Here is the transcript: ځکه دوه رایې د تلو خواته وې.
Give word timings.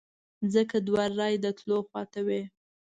ځکه 0.53 0.77
دوه 0.87 1.03
رایې 1.17 1.37
د 1.43 1.45
تلو 1.57 1.77
خواته 1.87 2.21
وې. 2.27 2.41